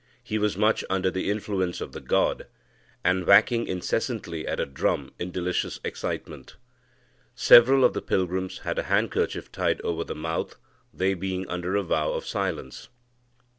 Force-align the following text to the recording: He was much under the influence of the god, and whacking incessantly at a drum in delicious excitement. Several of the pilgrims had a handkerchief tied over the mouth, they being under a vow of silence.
He 0.23 0.39
was 0.39 0.57
much 0.57 0.83
under 0.89 1.11
the 1.11 1.29
influence 1.29 1.79
of 1.79 1.91
the 1.91 2.01
god, 2.01 2.47
and 3.03 3.23
whacking 3.23 3.67
incessantly 3.67 4.47
at 4.47 4.59
a 4.59 4.65
drum 4.65 5.13
in 5.19 5.29
delicious 5.29 5.79
excitement. 5.83 6.55
Several 7.35 7.85
of 7.85 7.93
the 7.93 8.01
pilgrims 8.01 8.57
had 8.65 8.79
a 8.79 8.83
handkerchief 8.89 9.51
tied 9.51 9.79
over 9.81 10.03
the 10.03 10.15
mouth, 10.15 10.55
they 10.91 11.13
being 11.13 11.47
under 11.47 11.75
a 11.75 11.83
vow 11.83 12.13
of 12.13 12.25
silence. 12.25 12.89